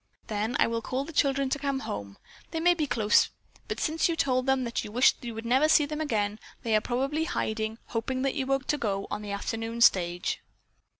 [0.25, 2.17] Then I will call the children to come home.
[2.49, 3.29] They may be close,
[3.67, 6.75] but since you told them that you wished you would never see them again, they
[6.75, 10.41] are probably hiding, hoping that you are to go on the afternoon stage."